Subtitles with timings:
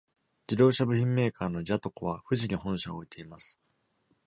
[0.47, 3.59] 自動車部品メーカーのジヤトコは富士に本社を置いています。